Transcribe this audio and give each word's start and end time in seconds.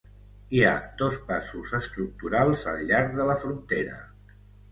Hi 0.55 0.61
ha 0.67 0.71
dos 1.01 1.17
passos 1.27 1.73
estructurals 1.81 2.65
al 2.73 2.81
llarg 2.93 3.13
de 3.21 3.27
la 3.33 3.39
frontera. 3.45 4.01